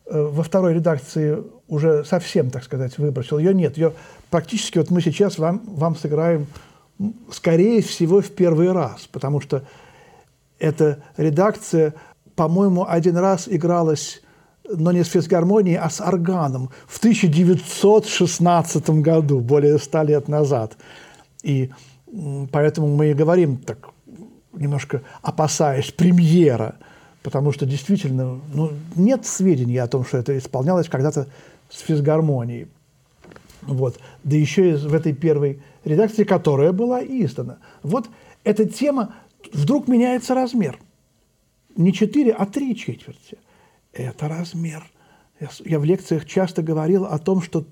э, 0.05 0.21
во 0.21 0.43
второй 0.43 0.73
редакции 0.73 1.43
уже 1.67 2.03
совсем, 2.03 2.49
так 2.49 2.63
сказать, 2.63 2.97
выбросил, 2.97 3.37
ее 3.37 3.53
нет. 3.53 3.77
Ее 3.77 3.93
практически 4.29 4.77
вот 4.77 4.89
мы 4.89 5.01
сейчас 5.01 5.37
вам, 5.37 5.61
вам 5.65 5.95
сыграем, 5.95 6.47
скорее 7.31 7.81
всего, 7.81 8.21
в 8.21 8.31
первый 8.31 8.71
раз, 8.71 9.07
потому 9.11 9.39
что 9.39 9.63
эта 10.57 11.03
редакция, 11.15 11.93
по-моему, 12.35 12.85
один 12.87 13.17
раз 13.17 13.47
игралась 13.47 14.21
но 14.71 14.91
не 14.91 15.03
с 15.03 15.09
физгармонией, 15.09 15.77
а 15.77 15.89
с 15.89 15.99
органом 16.01 16.69
в 16.87 16.99
1916 16.99 18.89
году, 19.01 19.39
более 19.39 19.79
ста 19.79 20.03
лет 20.03 20.27
назад. 20.27 20.77
И 21.41 21.71
Поэтому 22.51 22.87
мы 22.87 23.11
и 23.11 23.13
говорим 23.13 23.57
так, 23.57 23.89
немножко 24.53 25.03
опасаясь 25.21 25.91
премьера, 25.91 26.75
потому 27.21 27.51
что 27.51 27.65
действительно 27.65 28.39
ну, 28.53 28.71
нет 28.95 29.25
сведений 29.25 29.77
о 29.77 29.87
том, 29.87 30.05
что 30.05 30.17
это 30.17 30.37
исполнялось 30.37 30.89
когда-то 30.89 31.27
с 31.69 31.81
физгармонией. 31.81 32.67
Вот. 33.61 33.99
Да 34.23 34.35
еще 34.35 34.71
и 34.71 34.75
в 34.75 34.93
этой 34.93 35.13
первой 35.13 35.61
редакции, 35.83 36.23
которая 36.23 36.71
была 36.71 37.03
издана. 37.03 37.57
Вот 37.83 38.09
эта 38.43 38.65
тема, 38.65 39.13
вдруг 39.53 39.87
меняется 39.87 40.33
размер. 40.33 40.79
Не 41.75 41.93
четыре, 41.93 42.31
а 42.31 42.45
три 42.45 42.75
четверти. 42.75 43.37
Это 43.93 44.27
размер. 44.27 44.89
Я, 45.63 45.79
в 45.79 45.85
лекциях 45.85 46.25
часто 46.25 46.63
говорил 46.63 47.05
о 47.05 47.17
том, 47.19 47.41
что 47.41 47.65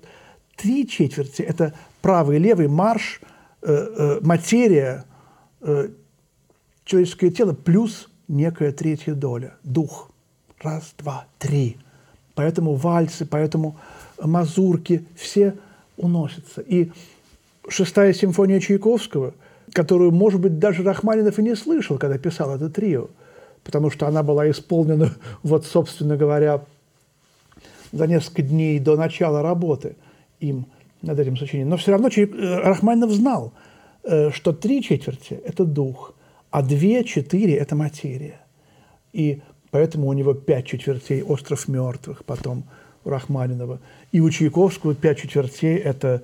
три 0.56 0.86
четверти– 0.86 1.42
это 1.42 1.74
правый 2.00 2.38
левый 2.38 2.68
марш– 2.68 3.20
материя, 3.62 5.04
э, 5.60 5.88
человеческое 6.84 7.30
тело 7.30 7.52
плюс 7.52 8.08
некая 8.28 8.72
третья 8.72 9.14
доля, 9.14 9.54
дух. 9.64 10.10
Раз, 10.60 10.94
два, 10.98 11.26
три. 11.38 11.76
Поэтому 12.34 12.74
вальсы, 12.74 13.26
поэтому 13.26 13.78
мазурки, 14.20 15.04
все 15.16 15.56
уносятся. 15.96 16.60
И 16.60 16.90
шестая 17.68 18.12
симфония 18.12 18.60
Чайковского, 18.60 19.34
которую, 19.72 20.12
может 20.12 20.40
быть, 20.40 20.58
даже 20.58 20.82
Рахманинов 20.82 21.38
и 21.38 21.42
не 21.42 21.54
слышал, 21.54 21.98
когда 21.98 22.18
писал 22.18 22.54
это 22.54 22.70
трио, 22.70 23.08
потому 23.64 23.90
что 23.90 24.06
она 24.06 24.22
была 24.22 24.50
исполнена, 24.50 25.14
вот, 25.42 25.66
собственно 25.66 26.16
говоря, 26.16 26.64
за 27.92 28.06
несколько 28.06 28.42
дней 28.42 28.78
до 28.78 28.96
начала 28.96 29.42
работы 29.42 29.96
им– 30.40 30.66
над 31.02 31.18
этим 31.18 31.36
сочинением. 31.36 31.70
Но 31.70 31.76
все 31.76 31.92
равно 31.92 32.08
э, 32.08 32.24
Рахманинов 32.24 33.10
знал, 33.12 33.52
э, 34.04 34.30
что 34.30 34.52
три 34.52 34.82
четверти– 34.82 35.34
это 35.44 35.64
дух, 35.64 36.14
а 36.50 36.62
две, 36.62 37.04
четыре– 37.04 37.54
это 37.56 37.76
материя. 37.76 38.40
И 39.12 39.40
Поэтому 39.70 40.08
у 40.08 40.12
него 40.12 40.34
пять 40.34 40.66
четвертей 40.66 41.22
«Остров 41.22 41.68
мертвых», 41.68 42.24
потом 42.24 42.64
у 43.04 43.10
Рахманинова. 43.10 43.80
И 44.12 44.20
у 44.20 44.30
Чайковского 44.30 44.94
пять 44.94 45.18
четвертей– 45.18 45.76
это 45.78 46.22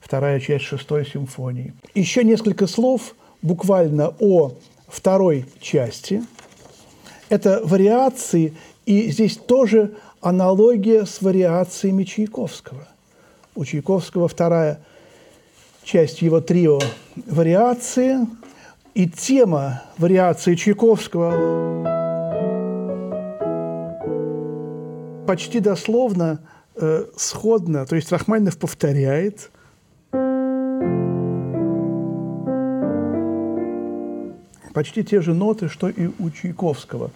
вторая 0.00 0.40
часть 0.40 0.64
шестой 0.64 1.06
симфонии. 1.06 1.72
Еще 1.94 2.22
несколько 2.22 2.66
слов 2.66 3.14
буквально 3.40 4.14
о 4.18 4.52
второй 4.88 5.46
части. 5.60 6.22
Это 7.28 7.62
вариации, 7.64 8.54
и 8.84 9.10
здесь 9.10 9.36
тоже 9.36 9.94
аналогия 10.20 11.06
с 11.06 11.22
вариациями 11.22 12.04
Чайковского. 12.04 12.86
У 13.54 13.64
Чайковского 13.64 14.28
вторая 14.28 14.80
часть 15.84 16.22
его 16.22 16.40
трио– 16.40 16.78
вариации, 17.26 18.26
и 18.94 19.08
тема 19.08 19.82
вариации 19.98 20.54
Чайковского 20.54 21.32
почти 25.26 25.60
дословно 25.60 26.40
э, 26.76 27.04
сходно, 27.16 27.86
то 27.86 27.96
есть 27.96 28.10
Рахманинов 28.10 28.58
повторяет 28.58 29.50
почти 34.72 35.04
те 35.04 35.20
же 35.20 35.34
ноты, 35.34 35.68
что 35.68 35.88
и 35.88 36.08
у 36.18 36.30
Чайковского. 36.30 37.10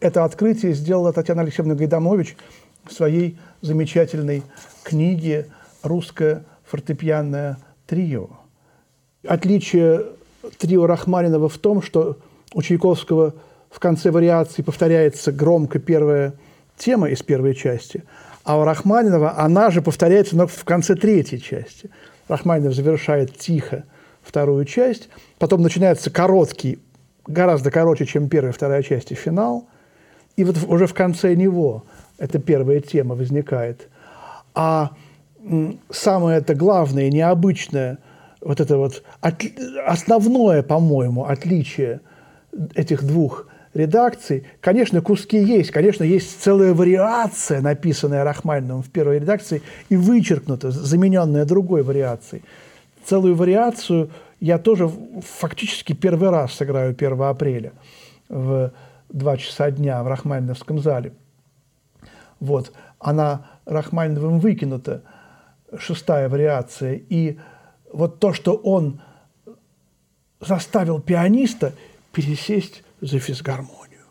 Это 0.00 0.24
открытие 0.24 0.74
сделала 0.74 1.12
Татьяна 1.12 1.42
Алексеевна 1.42 1.74
Гайдамович 1.74 2.36
в 2.84 2.92
своей 2.92 3.38
замечательной 3.60 4.42
книге 4.82 5.46
«Русское 5.82 6.44
фортепианное 6.64 7.58
трио». 7.86 8.28
Отличие 9.26 10.06
трио 10.58 10.86
Рахманинова 10.86 11.48
в 11.48 11.58
том, 11.58 11.82
что 11.82 12.18
у 12.54 12.62
Чайковского 12.62 13.34
в 13.70 13.78
конце 13.78 14.10
вариации 14.10 14.62
повторяется 14.62 15.32
громко 15.32 15.78
первая 15.78 16.34
тема 16.76 17.08
из 17.08 17.22
первой 17.22 17.54
части, 17.54 18.04
а 18.44 18.58
у 18.58 18.64
Рахманинова 18.64 19.38
она 19.38 19.70
же 19.70 19.82
повторяется, 19.82 20.36
но 20.36 20.46
в 20.46 20.64
конце 20.64 20.94
третьей 20.94 21.40
части. 21.40 21.90
Рахманинов 22.28 22.74
завершает 22.74 23.36
тихо 23.38 23.84
вторую 24.22 24.64
часть, 24.64 25.08
потом 25.38 25.62
начинается 25.62 26.10
короткий, 26.10 26.80
гораздо 27.26 27.70
короче, 27.70 28.06
чем 28.06 28.28
первая 28.28 28.52
и 28.52 28.54
вторая 28.54 28.82
части, 28.82 29.14
финал, 29.14 29.68
и 30.36 30.44
вот 30.44 30.56
уже 30.66 30.86
в 30.86 30.94
конце 30.94 31.34
него 31.34 31.84
эта 32.18 32.38
первая 32.38 32.80
тема 32.80 33.14
возникает. 33.14 33.88
А 34.54 34.92
самое 35.90 36.38
это 36.38 36.54
главное, 36.54 37.10
необычное, 37.10 37.98
вот 38.40 38.60
это 38.60 38.76
вот 38.76 39.02
от, 39.20 39.42
основное, 39.86 40.62
по-моему, 40.62 41.24
отличие 41.24 42.00
этих 42.74 43.04
двух 43.04 43.46
редакций. 43.74 44.44
Конечно, 44.60 45.00
куски 45.00 45.38
есть, 45.38 45.70
конечно, 45.70 46.04
есть 46.04 46.42
целая 46.42 46.74
вариация, 46.74 47.60
написанная 47.60 48.24
Рахманиновым 48.24 48.82
в 48.82 48.90
первой 48.90 49.18
редакции 49.18 49.62
и 49.88 49.96
вычеркнута, 49.96 50.70
замененная 50.70 51.44
другой 51.44 51.82
вариацией. 51.82 52.42
Целую 53.04 53.34
вариацию 53.34 54.10
я 54.40 54.58
тоже 54.58 54.90
фактически 55.38 55.92
первый 55.92 56.30
раз 56.30 56.52
сыграю 56.54 56.90
1 56.90 57.22
апреля 57.22 57.72
в 58.28 58.72
2 59.08 59.36
часа 59.36 59.70
дня 59.70 60.02
в 60.02 60.08
Рахманиновском 60.08 60.78
зале. 60.80 61.12
Вот. 62.40 62.72
Она 62.98 63.46
Рахманиновым 63.66 64.40
выкинута, 64.40 65.02
шестая 65.78 66.28
вариация. 66.28 66.94
И 67.08 67.38
вот 67.92 68.18
то, 68.18 68.32
что 68.32 68.54
он 68.54 69.00
заставил 70.40 71.00
пианиста 71.00 71.74
пересесть 72.12 72.82
за 73.00 73.18
физгармонию. 73.18 74.06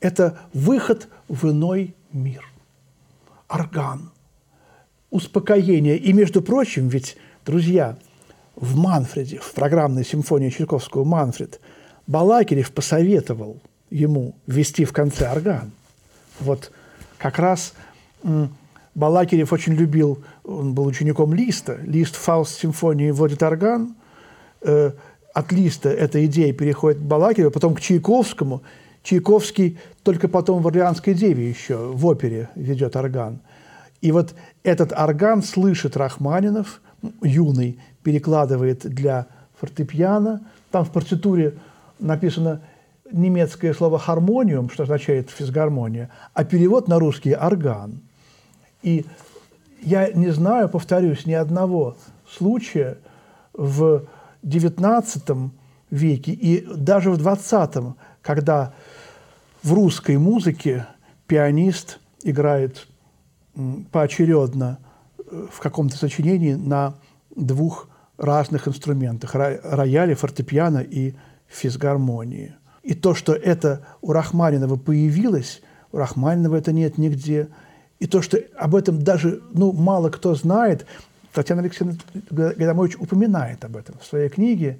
Это 0.00 0.38
выход 0.52 1.08
в 1.28 1.50
иной 1.50 1.94
мир. 2.12 2.44
Орган, 3.48 4.10
успокоение. 5.10 5.96
И, 5.96 6.12
между 6.12 6.42
прочим, 6.42 6.88
ведь, 6.88 7.16
друзья, 7.44 7.96
в 8.54 8.76
Манфреде, 8.76 9.38
в 9.38 9.52
программной 9.52 10.04
симфонии 10.04 10.50
Чайковского 10.50 11.04
«Манфред», 11.04 11.60
Балакирев 12.06 12.72
посоветовал 12.72 13.60
ему 13.90 14.34
ввести 14.46 14.84
в 14.84 14.92
конце 14.92 15.30
орган. 15.30 15.72
Вот 16.40 16.72
как 17.18 17.38
раз 17.38 17.74
Балакирев 18.96 19.52
очень 19.52 19.74
любил, 19.74 20.24
он 20.42 20.72
был 20.72 20.86
учеником 20.86 21.34
Листа. 21.34 21.76
Лист 21.82 22.16
Фауст 22.16 22.58
симфонии 22.58 23.10
вводит 23.10 23.42
орган, 23.42 23.94
э, 24.62 24.92
от 25.34 25.52
Листа 25.52 25.90
эта 25.90 26.24
идея 26.24 26.50
переходит 26.54 27.00
к 27.00 27.02
Балакиреву, 27.02 27.50
потом 27.50 27.74
к 27.74 27.80
Чайковскому. 27.82 28.62
Чайковский 29.02 29.78
только 30.02 30.28
потом 30.28 30.62
в 30.62 30.68
«Орлеанской 30.68 31.12
деве» 31.12 31.46
еще 31.46 31.76
в 31.76 32.06
опере 32.06 32.48
ведет 32.54 32.96
орган. 32.96 33.40
И 34.00 34.12
вот 34.12 34.34
этот 34.62 34.92
орган 34.92 35.42
слышит 35.42 35.94
Рахманинов, 35.98 36.80
юный, 37.22 37.78
перекладывает 38.02 38.86
для 38.86 39.26
фортепиано. 39.60 40.40
Там 40.70 40.86
в 40.86 40.90
партитуре 40.90 41.58
написано 41.98 42.62
немецкое 43.12 43.74
слово 43.74 43.98
«хармониум», 43.98 44.70
что 44.70 44.84
означает 44.84 45.28
физгармония, 45.28 46.10
а 46.32 46.44
перевод 46.44 46.88
на 46.88 46.98
русский– 46.98 47.34
орган. 47.34 48.00
И 48.86 49.04
я 49.82 50.12
не 50.12 50.30
знаю, 50.30 50.68
повторюсь, 50.68 51.26
ни 51.26 51.32
одного 51.32 51.96
случая 52.28 52.98
в 53.52 54.04
XIX 54.44 55.50
веке 55.90 56.30
и 56.30 56.64
даже 56.72 57.10
в 57.10 57.18
XX, 57.18 57.94
когда 58.22 58.74
в 59.64 59.72
русской 59.72 60.18
музыке 60.18 60.86
пианист 61.26 61.98
играет 62.22 62.86
поочередно 63.90 64.78
э, 65.18 65.46
в 65.50 65.58
каком-то 65.58 65.96
сочинении 65.96 66.54
на 66.54 66.94
двух 67.34 67.88
разных 68.18 68.68
инструментах– 68.68 69.34
рояле, 69.34 70.14
фортепиано 70.14 70.78
и 70.78 71.14
физгармонии. 71.48 72.54
И 72.84 72.94
то, 72.94 73.16
что 73.16 73.32
это 73.32 73.84
у 74.00 74.12
Рахманинова 74.12 74.76
появилось, 74.76 75.60
у 75.90 75.96
Рахманинова 75.96 76.54
это 76.54 76.70
нет 76.70 76.98
нигде. 76.98 77.48
И 77.98 78.06
то, 78.06 78.22
что 78.22 78.38
об 78.56 78.74
этом 78.74 79.02
даже 79.02 79.42
ну, 79.52 79.72
мало 79.72 80.10
кто 80.10 80.34
знает, 80.34 80.86
Татьяна 81.32 81.62
Алексеевна 81.62 81.98
Гадамович 82.30 82.96
упоминает 82.96 83.64
об 83.64 83.76
этом 83.76 83.98
в 83.98 84.06
своей 84.06 84.28
книге. 84.28 84.78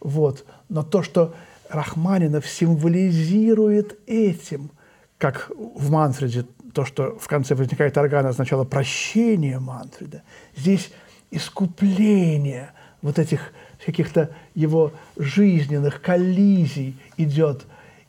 Вот. 0.00 0.44
Но 0.68 0.82
то, 0.82 1.02
что 1.02 1.34
Рахманинов 1.68 2.46
символизирует 2.46 3.98
этим, 4.06 4.70
как 5.18 5.50
в 5.56 5.90
Манфреде, 5.90 6.46
то, 6.72 6.84
что 6.84 7.16
в 7.18 7.26
конце 7.26 7.54
возникает 7.54 7.96
орган, 7.96 8.26
означало 8.26 8.64
прощение 8.64 9.58
Манфреда. 9.58 10.22
Здесь 10.56 10.90
искупление 11.30 12.70
вот 13.00 13.18
этих 13.18 13.52
каких-то 13.84 14.30
его 14.54 14.92
жизненных 15.16 16.00
коллизий 16.00 16.96
идет. 17.16 17.64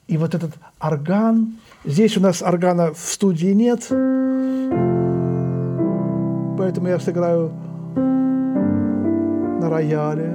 И 0.07 0.17
вот 0.17 0.35
этот 0.35 0.51
орган, 0.79 1.57
здесь 1.83 2.15
у 2.17 2.21
нас 2.21 2.43
органа 2.43 2.93
в 2.93 2.99
студии 2.99 3.53
нет, 3.53 3.87
поэтому 6.57 6.87
я 6.87 6.99
сыграю 6.99 7.51
на 9.61 9.69
рояле. 9.69 10.34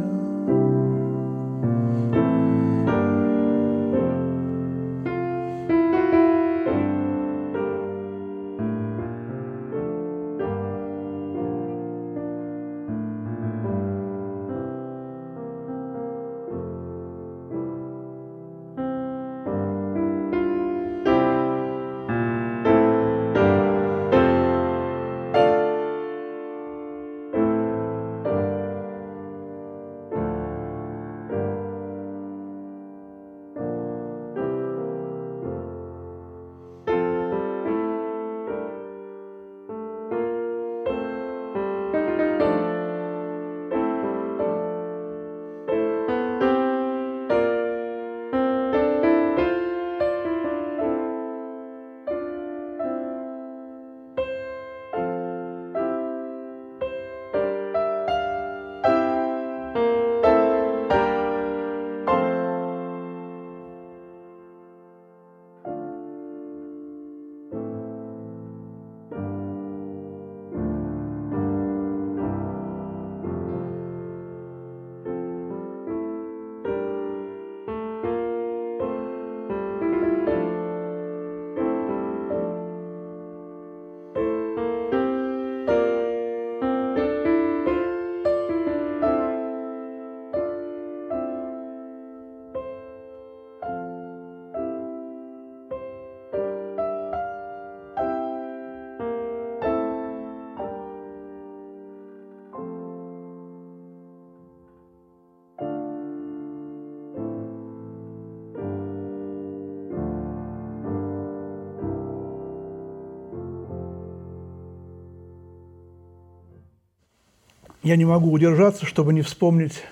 Я 117.82 117.96
не 117.96 118.04
могу 118.04 118.30
удержаться, 118.30 118.84
чтобы 118.84 119.12
не 119.12 119.22
вспомнить 119.22 119.82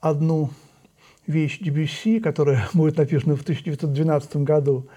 одну 0.00 0.50
вещь 1.26 1.58
Дебюсси, 1.58 2.20
которая 2.20 2.68
будет 2.72 2.96
написана 2.96 3.36
в 3.36 3.42
1912 3.42 4.36
году. 4.36 4.88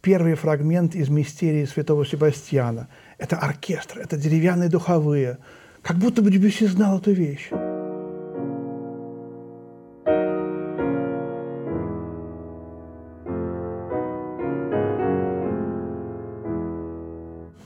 Первый 0.00 0.34
фрагмент 0.34 0.94
из 0.94 1.08
«Мистерии 1.08 1.64
святого 1.64 2.04
Себастьяна». 2.04 2.88
Это 3.16 3.38
оркестр, 3.38 4.00
это 4.00 4.16
деревянные 4.16 4.68
духовые. 4.68 5.38
Как 5.82 5.96
будто 5.96 6.20
бы 6.20 6.30
Дебюсси 6.30 6.66
знал 6.66 6.98
эту 6.98 7.12
вещь. 7.12 7.50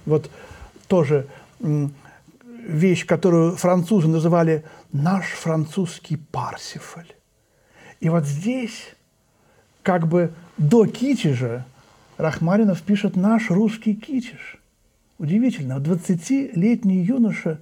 Вот 0.04 0.30
тоже 0.86 1.26
вещь, 2.68 3.06
которую 3.06 3.56
французы 3.56 4.06
называли 4.06 4.64
«наш 4.92 5.24
французский 5.30 6.16
Парсифаль». 6.16 7.12
И 8.00 8.08
вот 8.10 8.26
здесь, 8.26 8.94
как 9.82 10.06
бы 10.06 10.32
до 10.56 10.86
Китежа, 10.86 11.64
Рахмаринов 12.18 12.82
пишет 12.82 13.16
«наш 13.16 13.50
русский 13.50 13.94
Китеж». 13.94 14.58
Удивительно, 15.18 15.78
20-летний 15.78 17.02
юноша 17.02 17.58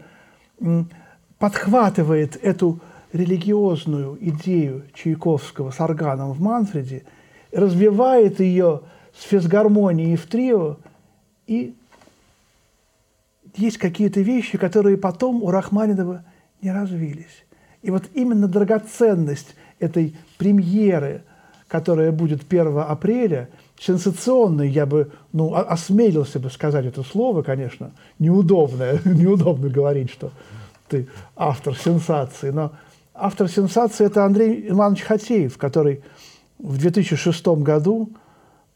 подхватывает 1.38 2.37
эту 2.42 2.81
религиозную 3.12 4.19
идею 4.21 4.85
Чайковского 4.92 5.71
с 5.71 5.81
органом 5.81 6.33
в 6.33 6.40
Манфреде, 6.40 7.05
развивает 7.53 8.40
ее 8.40 8.83
с 9.16 9.23
физгармонией 9.23 10.16
в 10.16 10.27
трио 10.27 10.79
и 11.47 11.75
есть 13.59 13.79
какие-то 13.79 14.21
вещи, 14.21 14.59
которые 14.59 14.97
потом 14.97 15.42
у 15.42 15.51
Рахманинова 15.51 16.25
не 16.62 16.73
развились. 16.73 17.45
И 17.83 17.90
вот 17.90 18.05
именно 18.14 18.49
драгоценность 18.49 19.55
этой 19.79 20.16
премьеры, 20.38 21.23
которая 21.69 22.12
будет 22.12 22.42
1 22.49 22.79
апреля, 22.79 23.49
сенсационной, 23.79 24.69
я 24.69 24.87
бы, 24.87 25.12
ну, 25.33 25.55
осмелился 25.55 26.38
бы 26.40 26.51
сказать 26.51 26.87
это 26.87 27.03
слово, 27.03 27.42
конечно, 27.42 27.92
неудобное, 28.19 29.01
неудобно 29.05 29.69
говорить, 29.69 30.11
что 30.11 30.33
ты 30.88 31.09
автор 31.37 31.77
сенсации, 31.77 32.51
но 32.51 32.73
автор 33.12 33.49
сенсации– 33.49 34.07
это 34.07 34.25
Андрей 34.25 34.71
Иванович 34.71 35.03
Хатеев, 35.03 35.59
который 35.59 36.03
в 36.59 36.79
2006 36.79 37.47
году, 37.47 38.11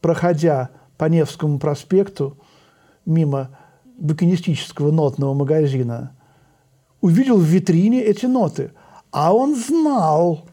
проходя 0.01 0.69
по 0.97 1.05
Невскому 1.05 1.57
проспекту 1.57 2.37
мимо 3.05 3.49
букинистического 4.01 4.91
нотного 4.91 5.33
магазина, 5.33 6.15
увидел 7.01 7.37
в 7.37 7.43
витрине 7.43 8.03
эти 8.03 8.25
ноты. 8.25 8.71
А 9.11 9.33
он 9.33 9.55
знал, 9.55 10.45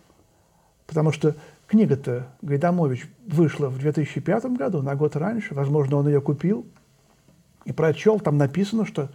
потому 0.87 1.13
что 1.13 1.35
книга-то 1.67 2.29
Гайдамович 2.43 3.09
вышла 3.27 3.69
в 3.69 3.79
2005 3.79 4.57
году, 4.57 4.83
на 4.83 4.95
год 4.95 5.17
раньше. 5.17 5.55
Возможно, 5.55 5.97
он 5.97 6.09
ее 6.09 6.21
купил 6.21 6.67
и 7.65 7.73
прочел. 7.73 8.21
Там 8.21 8.37
написано, 8.37 8.85
что 8.85 9.09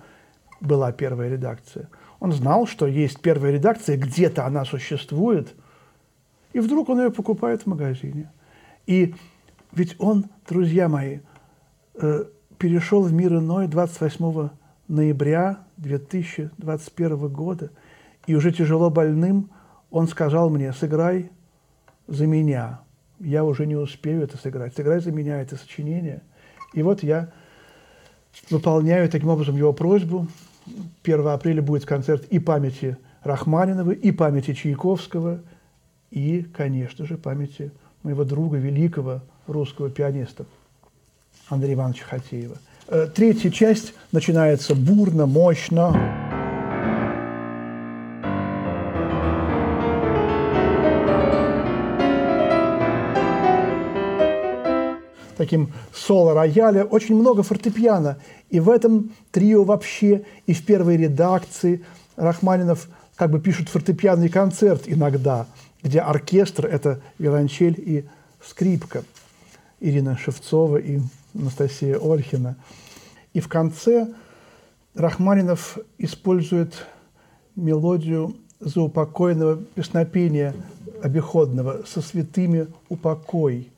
была 0.59 0.91
первая 0.91 1.29
редакция. 1.29 1.89
Он 2.19 2.31
знал, 2.31 2.65
что 2.65 2.87
есть 2.87 3.21
первая 3.21 3.51
редакция, 3.51 3.97
где-то 3.97 4.45
она 4.45 4.65
существует, 4.65 5.53
и 6.53 6.59
вдруг 6.59 6.89
он 6.89 7.01
ее 7.01 7.11
покупает 7.11 7.63
в 7.63 7.65
магазине. 7.67 8.31
И 8.87 9.13
ведь 9.71 9.95
он, 9.99 10.25
друзья 10.47 10.87
мои, 10.87 11.19
э, 11.95 12.25
перешел 12.63 13.01
в 13.01 13.11
мир 13.11 13.33
иной 13.33 13.67
28 13.67 14.49
ноября 14.87 15.65
2021 15.75 17.27
года, 17.27 17.71
и 18.25 18.35
уже 18.35 18.53
тяжело 18.53 18.89
больным 18.89 19.49
он 19.91 20.07
сказал 20.07 20.49
мне, 20.49 20.71
сыграй 20.71 21.29
за 22.07 22.25
меня. 22.25 22.79
Я 23.19 23.43
уже 23.43 23.65
не 23.65 23.75
успею 23.75 24.23
это 24.23 24.37
сыграть. 24.37 24.73
Сыграй 24.77 25.01
за 25.01 25.11
меня 25.11 25.41
это 25.41 25.57
сочинение. 25.57 26.21
И 26.73 26.81
вот 26.83 27.03
я 27.03 27.33
выполняю 28.49 29.09
таким 29.09 29.27
образом 29.27 29.57
его 29.57 29.73
просьбу. 29.73 30.27
1 31.03 31.27
апреля 31.27 31.61
будет 31.61 31.85
концерт 31.85 32.23
и 32.29 32.39
памяти 32.39 32.95
Рахманинова, 33.23 33.91
и 33.91 34.13
памяти 34.13 34.53
Чайковского, 34.53 35.41
и, 36.11 36.43
конечно 36.43 37.05
же, 37.05 37.17
памяти 37.17 37.73
моего 38.03 38.23
друга, 38.23 38.55
великого 38.55 39.19
русского 39.47 39.89
пианиста 39.89 40.45
Андрея 41.53 41.75
Ивановича 41.75 42.05
Хатеева. 42.05 42.57
Э, 42.87 43.07
третья 43.13 43.49
часть 43.49 43.93
начинается 44.11 44.75
бурно, 44.75 45.25
мощно. 45.25 45.93
таким 55.35 55.73
соло-рояля, 55.93 56.85
очень 56.85 57.15
много 57.15 57.43
фортепиано. 57.43 58.17
И 58.49 58.61
в 58.61 58.69
этом 58.69 59.11
трио 59.31 59.63
вообще, 59.63 60.23
и 60.45 60.53
в 60.53 60.65
первой 60.65 60.95
редакции 60.95 61.83
Рахманинов 62.15 62.87
как 63.15 63.29
бы 63.29 63.41
пишет 63.41 63.67
фортепианный 63.67 64.29
концерт 64.29 64.83
иногда, 64.85 65.47
где 65.81 65.99
оркестр– 65.99 66.65
это 66.71 67.01
виолончель 67.19 67.75
и 67.77 68.05
скрипка. 68.41 69.03
Ирина 69.81 70.17
Шевцова 70.17 70.77
и 70.77 71.01
Анастасия 71.33 71.97
Ольхина. 71.97 72.55
И 73.33 73.39
в 73.39 73.47
конце 73.47 74.07
Рахманинов 74.93 75.77
использует 75.97 76.85
мелодию 77.55 78.35
заупокойного 78.59 79.57
песнопения 79.57 80.55
обиходного 81.01 81.83
«Со 81.85 82.01
святыми 82.01 82.67
упокой». 82.89 83.71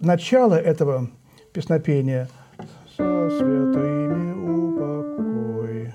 Начало 0.00 0.54
этого 0.54 1.10
песнопения 1.52 2.28
«Со 2.96 3.30
святыми 3.30 4.32
упокой» 4.32 5.94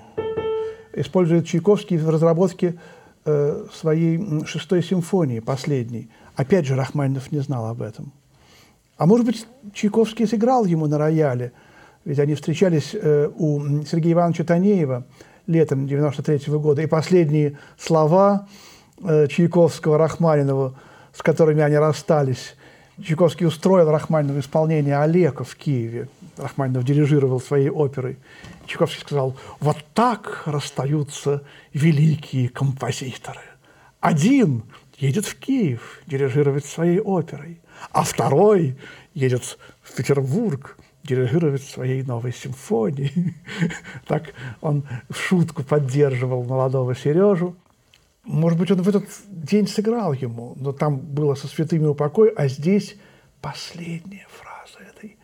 использует 0.94 1.46
Чайковский 1.46 1.98
в 1.98 2.08
разработке 2.08 2.78
э, 3.24 3.66
своей 3.72 4.44
шестой 4.46 4.82
симфонии, 4.82 5.40
последней. 5.40 6.10
Опять 6.34 6.66
же, 6.66 6.74
Рахманинов 6.74 7.30
не 7.32 7.40
знал 7.40 7.66
об 7.66 7.82
этом. 7.82 8.12
А 8.96 9.06
может 9.06 9.26
быть, 9.26 9.46
Чайковский 9.74 10.26
сыграл 10.26 10.64
ему 10.64 10.86
на 10.86 10.98
рояле, 10.98 11.52
ведь 12.04 12.18
они 12.18 12.34
встречались 12.34 12.94
э, 12.94 13.28
у 13.36 13.82
Сергея 13.84 14.14
Ивановича 14.14 14.44
Танеева 14.44 15.04
летом 15.46 15.86
93 15.86 16.36
-го 16.36 16.58
года, 16.58 16.82
и 16.82 16.86
последние 16.86 17.58
слова 17.78 18.48
э, 19.02 19.26
Чайковского 19.28 19.98
Рахманинова, 19.98 20.74
с 21.12 21.22
которыми 21.22 21.62
они 21.62 21.76
расстались, 21.76 22.56
Чайковский 23.02 23.46
устроил 23.46 23.90
Рахманинову 23.90 24.40
исполнение 24.40 24.98
Олега 24.98 25.44
в 25.44 25.54
Киеве. 25.56 26.08
Рахманинов 26.38 26.84
дирижировал 26.84 27.40
своей 27.40 27.68
оперой. 27.68 28.18
Чайковский 28.66 29.00
сказал, 29.02 29.36
вот 29.60 29.76
так 29.92 30.42
расстаются 30.46 31.42
великие 31.74 32.48
композиторы. 32.48 33.40
Один 34.00 34.62
едет 34.98 35.26
в 35.26 35.38
Киев 35.38 36.00
дирижировать 36.06 36.64
своей 36.64 37.00
оперой, 37.00 37.60
а 37.90 38.02
второй 38.02 38.76
едет 39.14 39.58
в 39.82 39.94
Петербург 39.94 40.76
дирижировать 41.02 41.62
своей 41.62 42.02
новой 42.02 42.32
симфонией. 42.32 43.34
так 44.06 44.34
он 44.60 44.84
в 45.08 45.16
шутку 45.16 45.62
поддерживал 45.62 46.42
молодого 46.44 46.94
Сережу. 46.94 47.56
Может 48.24 48.58
быть, 48.58 48.70
он 48.72 48.82
в 48.82 48.88
этот 48.88 49.04
день 49.28 49.68
сыграл 49.68 50.12
ему, 50.12 50.54
но 50.56 50.72
там 50.72 50.98
было 50.98 51.34
со 51.36 51.46
святыми 51.46 51.86
упокой, 51.86 52.30
а 52.30 52.48
здесь 52.48 52.96
последняя 53.40 54.26
фраза 54.30 54.80
этой, 54.90 55.16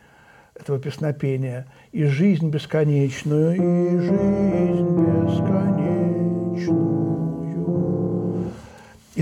этого 0.55 0.79
песнопения. 0.79 1.67
«И 1.91 2.05
жизнь 2.05 2.49
бесконечную, 2.49 3.57
и 3.57 3.99
жизнь 3.99 4.97
бесконечную». 5.27 6.92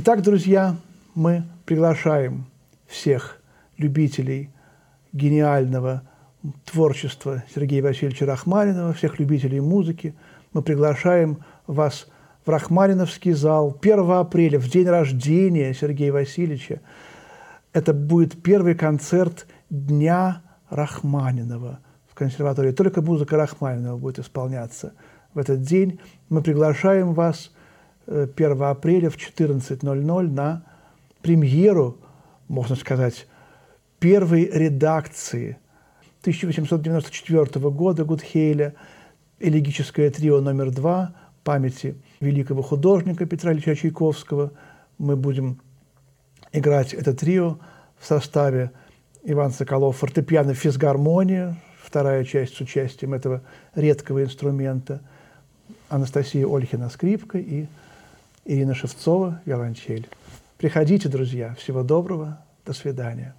Итак, 0.03 0.23
друзья, 0.23 0.77
мы 1.15 1.43
приглашаем 1.67 2.47
всех 2.87 3.39
любителей 3.77 4.49
гениального 5.13 6.05
творчества 6.65 7.45
Сергея 7.55 7.83
Васильевича 7.83 8.25
Рахманинова, 8.25 8.95
всех 8.95 9.19
любителей 9.19 9.61
музыки. 9.61 10.15
Мы 10.55 10.63
приглашаем 10.63 11.45
вас 11.67 12.07
в 12.47 12.49
Рахманиновский 12.49 13.33
зал 13.33 13.77
1 13.79 14.11
апреля, 14.13 14.59
в 14.59 14.71
день 14.71 14.89
рождения 14.89 15.75
Сергея 15.75 16.15
Васильевича. 16.15 16.81
Это 17.75 17.93
будет 17.93 18.43
первый 18.43 18.75
концерт 18.75 19.47
Дня 19.69 20.41
Рахманинова 20.71 21.81
в 22.09 22.15
консерватории. 22.15 22.73
Только 22.73 23.03
музыка 23.03 23.37
Рахманинова 23.37 23.99
будет 23.99 24.21
исполняться 24.21 24.95
в 25.35 25.39
этот 25.39 25.61
день. 25.61 26.01
Мы 26.31 26.43
приглашаем 26.43 27.13
вас 27.13 27.51
1 28.11 28.35
э, 28.37 28.65
апреля 28.65 29.09
в 29.09 29.17
14.00 29.17 30.23
на 30.29 30.63
премьеру 31.23 31.99
можно 32.51 32.75
сказать, 32.75 33.29
первой 34.01 34.51
редакции 34.53 35.57
1894 36.23 37.71
года 37.71 38.05
Гудхейля, 38.05 38.75
элегическое 39.39 40.11
трио 40.11 40.41
номер 40.41 40.73
два 40.73 41.15
памяти 41.45 41.95
великого 42.19 42.63
художника 42.63 43.25
Петра 43.25 43.53
Ильича 43.53 43.77
Чайковского. 43.77 44.51
Мы 44.99 45.17
будем 45.17 45.61
играть 46.53 46.93
это 46.93 47.15
трио 47.15 47.59
в 47.99 48.07
составе 48.07 48.73
Иван 49.23 49.53
Соколов 49.53 49.99
фортепиано 49.99 50.53
«Физгармония», 50.55 51.57
вторая 51.81 52.25
часть 52.25 52.57
с 52.57 52.61
участием 52.61 53.15
этого 53.15 53.43
редкого 53.77 54.25
инструмента, 54.25 55.03
Анастасия 55.89 56.47
Ольхина 56.47 56.91
скрипка 56.91 57.39
и 57.39 57.67
Ирина 58.45 58.75
Шевцова 58.75 59.41
виолончель. 59.45 60.09
Приходите, 60.59 61.09
друзья. 61.09 61.55
Всего 61.55 61.83
доброго. 61.83 62.45
До 62.65 62.73
свидания. 62.73 63.35